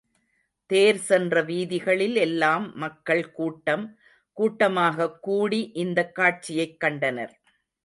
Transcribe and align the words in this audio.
தேர் 0.65 0.97
சென்ற 0.97 1.41
வீதிகளில் 1.41 2.15
எல்லாம் 2.15 2.71
மக்கள் 2.75 3.31
கூட்டம் 3.31 3.99
கூட்டமாகக் 4.33 5.21
கூடி 5.21 5.71
இந்தக் 5.73 6.15
காட்சியைக் 6.15 6.79
கண்டனர். 6.79 7.39